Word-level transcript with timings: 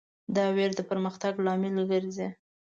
دا 0.35 0.45
وېره 0.55 0.75
د 0.77 0.81
پرمختګ 0.89 1.33
لامل 1.45 1.75
ګرځي. 1.91 2.27